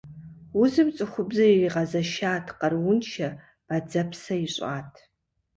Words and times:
Узым 0.61 0.89
цӏыхубзыр 0.95 1.49
иригъэзэшат, 1.53 2.45
къарууншэ, 2.59 3.27
бадзэпсэ 3.67 4.35
ищӏат. 4.45 4.91